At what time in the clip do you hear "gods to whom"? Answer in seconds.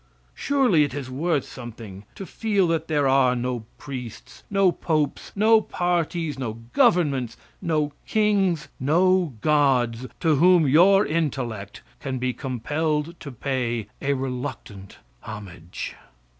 9.41-10.67